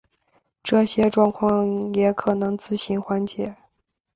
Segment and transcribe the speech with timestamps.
[0.63, 3.55] 这些状况也可能自行缓解。